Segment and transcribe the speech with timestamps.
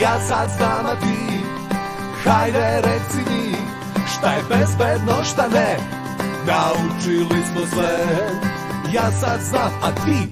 [0.00, 1.38] Ja sad znam, a ti
[2.24, 3.56] Hajde reci mi
[4.06, 5.76] Šta je bezbedno, šta ne
[6.46, 7.98] Naučili smo sve
[8.94, 10.28] Ja sad znam, a ti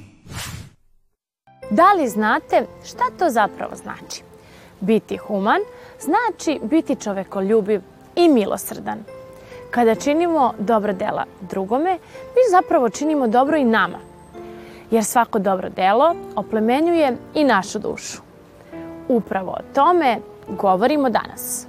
[1.71, 4.23] Da li znate šta to zapravo znači?
[4.81, 5.61] Biti human
[6.01, 7.81] znači biti čovekoljubiv
[8.17, 8.99] i milosrdan.
[9.71, 11.93] Kada činimo dobro dela drugome,
[12.25, 13.99] mi zapravo činimo dobro i nama.
[14.91, 18.30] Jer svako dobro delo oplemenjuje i našu dušu.
[19.11, 21.67] Upravo o tome govorimo danas.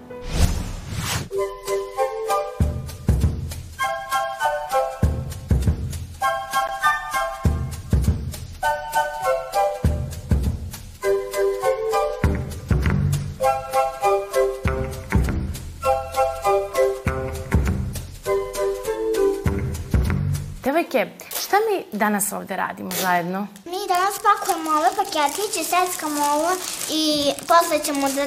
[21.52, 23.48] Šta mi danas ovde radimo zajedno?
[23.66, 26.52] Mi danas pakujemo ove paketiće, seckamo ovo
[26.90, 28.26] i posle ćemo da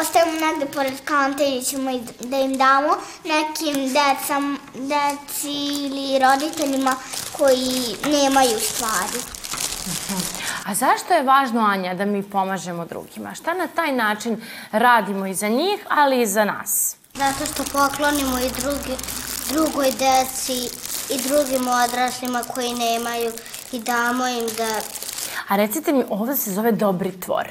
[0.00, 5.52] ostavimo negde pored kante i ćemo da im damo nekim decam, deci
[5.84, 6.96] ili roditeljima
[7.38, 9.18] koji nemaju stvari.
[10.66, 13.34] A zašto je važno, Anja, da mi pomažemo drugima?
[13.34, 16.96] Šta na taj način radimo i za njih, ali i za nas?
[17.14, 18.96] Zato što poklonimo i drugi,
[19.50, 23.32] drugoj deci i drugim odraslima koji nemaju
[23.72, 24.80] i damo im da...
[25.48, 27.48] A recite mi, ovo se zove Dobri tvor.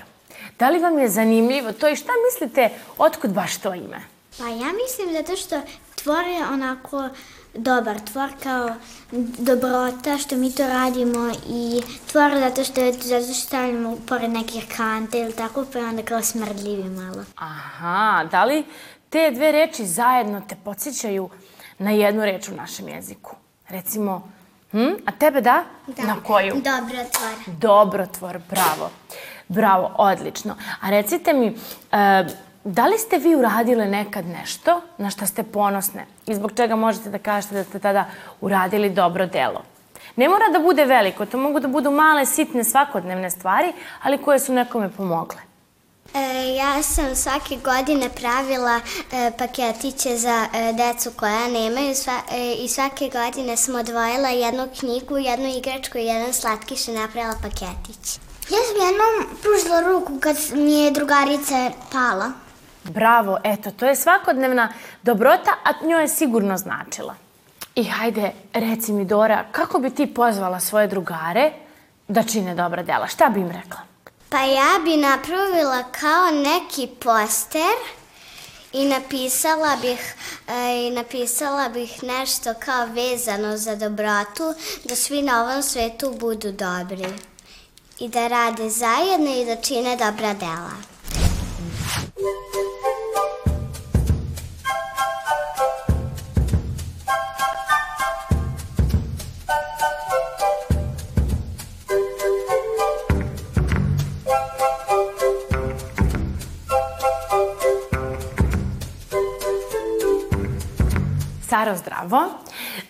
[0.59, 4.01] Da li vam je zanimljivo to i šta mislite, otkud baš to ime?
[4.37, 5.61] Pa ja mislim zato što
[5.95, 7.09] tvor je onako
[7.53, 8.69] dobar tvor kao
[9.37, 14.65] dobrota što mi to radimo i tvor zato što je zato što stavljamo pored nekih
[14.77, 17.23] kante ili tako pa je onda kao smrdljivi malo.
[17.35, 18.65] Aha, da li
[19.09, 21.29] te dve reči zajedno te podsjećaju
[21.77, 23.35] na jednu reč u našem jeziku?
[23.69, 24.27] Recimo,
[24.71, 24.93] hm?
[25.05, 25.63] a tebe da?
[25.87, 26.03] Da.
[26.03, 26.53] Na koju?
[26.53, 27.55] Dobrotvor.
[27.59, 28.89] Dobrotvor, bravo.
[29.47, 30.55] Bravo, odlično.
[30.81, 31.53] A recite mi, e,
[32.63, 37.09] da li ste vi uradile nekad nešto na šta ste ponosne i zbog čega možete
[37.09, 38.05] da kažete da ste tada
[38.41, 39.63] uradili dobro delo?
[40.15, 44.39] Ne mora da bude veliko, to mogu da budu male, sitne, svakodnevne stvari, ali koje
[44.39, 45.46] su nekome pomogle.
[46.13, 48.79] E, ja sam svake godine pravila
[49.11, 54.67] e, paketiće za e, decu koja nemaju sva, e, i svake godine sam odvojila jednu
[54.79, 58.19] knjigu, jednu igračku i jedan slatkiš i napravila paketić.
[58.49, 62.31] Ja sam jednom pružila ruku kad mi je drugarica pala.
[62.83, 67.15] Bravo, eto, to je svakodnevna dobrota, a njoj je sigurno značila.
[67.75, 71.51] I hajde, reci mi, Dora, kako bi ti pozvala svoje drugare
[72.07, 73.07] da čine dobra dela?
[73.07, 73.79] Šta bi im rekla?
[74.29, 77.75] Pa ja bi napravila kao neki poster
[78.73, 80.15] i napisala bih,
[80.47, 86.51] e, i napisala bih nešto kao vezano za dobrotu, da svi na ovom svetu budu
[86.51, 87.07] dobri
[87.99, 90.96] i da rade zajedno i da čine dobra dela.
[111.49, 112.23] Saro, zdravo.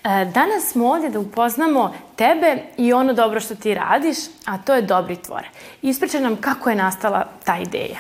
[0.04, 4.74] E, Danas smo ovdje da upoznamo tebe i ono dobro što ti radiš, a to
[4.74, 5.48] je Dobri tvor.
[5.82, 8.00] Ispričaj nam kako je nastala ta ideja.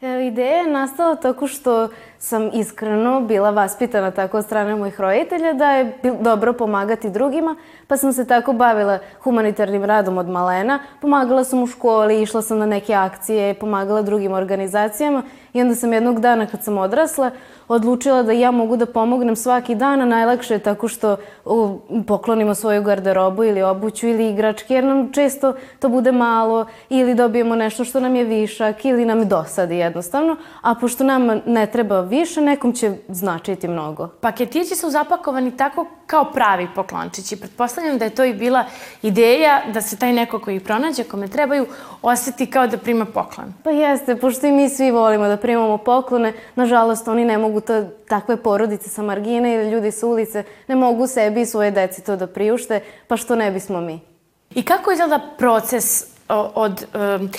[0.00, 5.52] E, Ideja je nastala tako što sam iskreno bila vaspitana tako od strane mojih roditelja
[5.52, 7.56] da je dobro pomagati drugima,
[7.86, 10.78] pa sam se tako bavila humanitarnim radom od malena.
[11.00, 15.22] Pomagala sam u školi, išla sam na neke akcije, pomagala drugim organizacijama
[15.52, 17.30] i onda sam jednog dana kad sam odrasla
[17.68, 21.16] odlučila da ja mogu da pomognem svaki dan, a najlakše je tako što
[22.06, 27.56] poklonimo svoju garderobu ili obuću ili igračke, jer nam često to bude malo ili dobijemo
[27.56, 32.40] nešto što nam je višak ili nam dosadi jednostavno, a pošto nam ne treba više,
[32.40, 34.08] nekom će značiti mnogo.
[34.20, 37.36] Paketići su zapakovani tako kao pravi poklončići.
[37.36, 38.64] Pretpostavljam da je to i bila
[39.02, 41.66] ideja da se taj neko koji ih pronađe, kome trebaju,
[42.02, 43.54] osjeti kao da prima poklon.
[43.64, 47.84] Pa jeste, pošto i mi svi volimo da primamo poklone, nažalost oni ne mogu to,
[48.08, 52.16] takve porodice sa margine ili ljudi sa ulice ne mogu sebi i svoje deci to
[52.16, 54.00] da priušte, pa što ne bismo mi.
[54.54, 56.04] I kako izgleda proces
[56.54, 57.30] od em,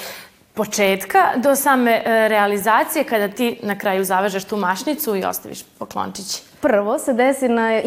[0.57, 6.41] početka do same e, realizacije kada ti na kraju zavežeš tu mašnicu i ostaviš poklončići?
[6.61, 7.81] Prvo se desi na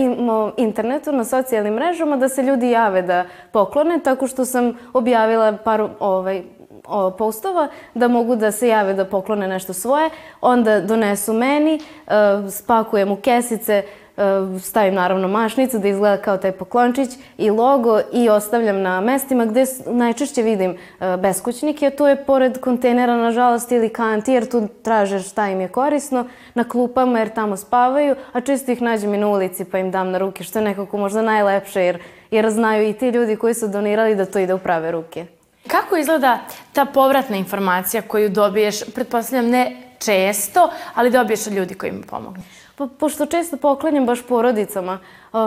[0.56, 5.88] internetu, na socijalnim mrežama da se ljudi jave da poklone, tako što sam objavila par
[6.00, 6.42] ovaj,
[7.18, 11.80] postova da mogu da se jave da poklone nešto svoje, onda donesu meni, e,
[12.50, 13.82] spakujem u kesice,
[14.62, 19.64] stavim naravno mašnicu da izgleda kao taj poklončić i logo i ostavljam na mestima gde
[19.86, 25.18] najčešće vidim e, beskućnike, a to je pored kontejnera nažalost ili kanti jer tu traže
[25.18, 29.28] šta im je korisno, na klupama jer tamo spavaju, a često ih nađem i na
[29.28, 31.98] ulici pa im dam na ruke što je nekako možda najlepše jer,
[32.30, 35.26] jer znaju i ti ljudi koji su donirali da to ide u prave ruke.
[35.68, 36.38] Kako izgleda
[36.72, 42.42] ta povratna informacija koju dobiješ, pretpostavljam ne često, ali dobiješ od ljudi koji im pomognu?
[42.80, 44.98] Pa, pošto često poklanjam baš porodicama,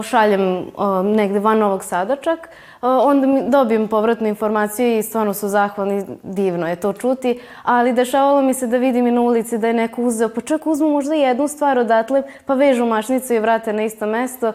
[0.09, 0.65] šaljem
[1.03, 2.49] negde van Novog Sada čak,
[2.81, 8.41] onda mi dobijem povratnu informaciju i stvarno su zahvalni, divno je to čuti, ali dešavalo
[8.41, 11.15] mi se da vidim i na ulici da je neko uzeo, pa čak uzmu možda
[11.15, 14.53] jednu stvar odatle, pa vežu mašnicu i vrate na isto mesto,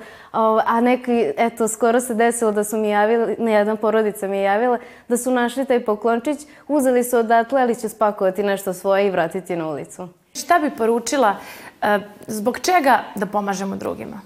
[0.67, 4.43] a neki, eto, skoro se desilo da su mi javili, ne jedna porodica mi je
[4.43, 4.79] javila,
[5.09, 6.39] da su našli taj poklončić,
[6.69, 10.09] uzeli su odatle, ali će spakovati nešto svoje i vratiti na ulicu.
[10.39, 11.37] Šta bi poručila,
[11.83, 14.21] e, zbog čega da pomažemo drugima?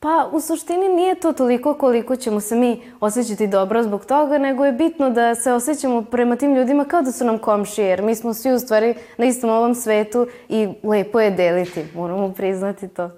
[0.00, 4.64] Pa, u suštini nije to toliko koliko ćemo se mi osjećati dobro zbog toga, nego
[4.64, 8.14] je bitno da se osjećamo prema tim ljudima kao da su nam komšije, jer mi
[8.14, 13.10] smo svi u stvari na istom ovom svetu i lepo je deliti, moramo priznati to.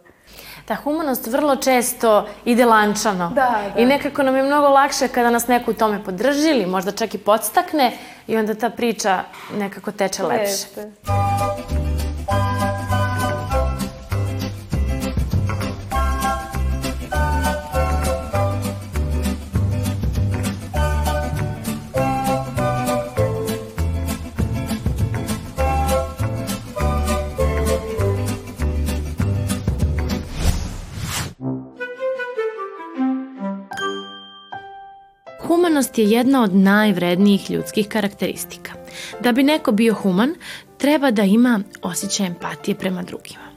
[0.64, 3.28] Ta humanost vrlo često ide lančano.
[3.28, 3.34] Da,
[3.74, 3.80] da.
[3.80, 7.14] I nekako nam je mnogo lakše kada nas neko u tome podrži ili možda čak
[7.14, 7.92] i podstakne
[8.26, 9.20] i onda ta priča
[9.58, 10.50] nekako teče lepše.
[10.50, 10.92] Jeste.
[35.48, 38.72] Humanost je jedna od najvrednijih ljudskih karakteristika.
[39.20, 40.34] Da bi neko bio human,
[40.78, 43.48] treba da ima osjećaj empatije prema drugima.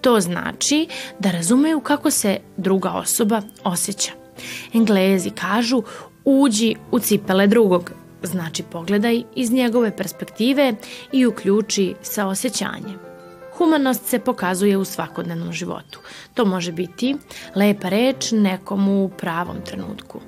[0.00, 0.86] To znači
[1.18, 4.12] da razumeju kako se druga osoba osjeća.
[4.74, 5.82] Englezi kažu
[6.24, 7.92] uđi u cipele drugog,
[8.22, 10.74] znači pogledaj iz njegove perspektive
[11.12, 13.05] i uključi sa osjećanjem.
[13.56, 16.00] Humanost se pokazuje u svakodnevnom životu.
[16.34, 17.16] To može biti
[17.54, 20.20] lepa reč nekom u pravom trenutku.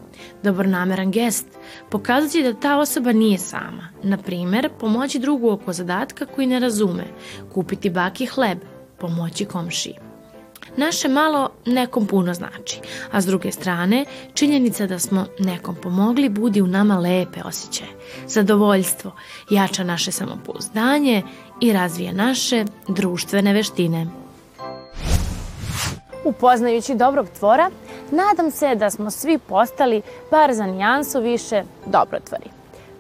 [0.43, 1.47] Dobronameran gest
[1.91, 3.89] pokazati da ta osoba nije sama.
[4.03, 7.05] Na primer, pomoći drugu oko zadatka koji ne razume,
[7.55, 8.59] kupiti baki hleb,
[8.99, 9.95] pomoći komšiji.
[10.77, 12.81] Naše malo nekom puno znači,
[13.13, 14.05] a s druge strane,
[14.35, 17.91] činjenica da smo nekom pomogli budi u nama lepe osjećaje,
[18.27, 19.13] zadovoljstvo,
[19.51, 21.23] jača naše samopouzdanje
[21.61, 24.07] i razvija naše društvene veštine.
[26.25, 27.71] Upoznajući dobrog tvora,
[28.11, 32.51] nadam se da smo svi postali bar za nijansu više dobrotvori.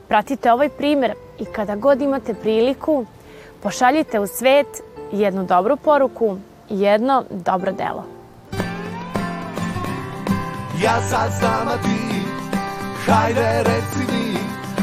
[0.08, 3.06] Pratite ovaj primer i kada god imate priliku,
[3.62, 4.66] pošaljite u svet
[5.12, 6.38] jednu dobru poruku
[6.70, 8.04] i jedno dobro delo.
[10.82, 12.22] Ja sad znam, a ti,
[13.06, 14.38] hajde reci mi,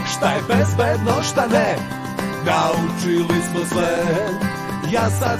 [0.06, 1.95] šta je bezbedno, šta ne,
[2.46, 3.98] naučili smo sve.
[4.92, 5.40] Ja sad